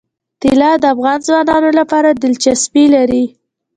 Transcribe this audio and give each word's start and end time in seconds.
طلا 0.41 0.71
د 0.79 0.83
افغان 0.93 1.19
ځوانانو 1.27 1.69
لپاره 1.79 2.09
دلچسپي 2.23 2.85
لري. 2.95 3.23